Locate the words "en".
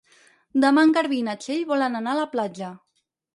0.87-0.93